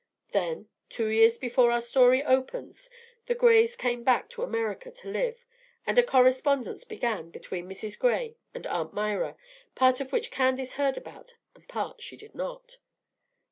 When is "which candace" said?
10.11-10.73